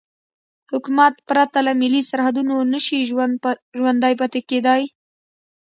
حکومت 0.71 1.13
پرته 1.29 1.59
له 1.67 1.71
ملي 1.81 2.01
سرحدونو 2.09 2.55
نشي 2.73 2.99
ژوندی 3.77 4.13
پاتې 4.19 4.39
کېدای. 4.49 4.81